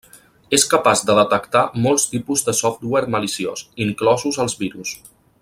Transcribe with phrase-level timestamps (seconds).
[0.57, 4.97] És capaç de detectar molts tipus de software maliciós, inclosos els virus.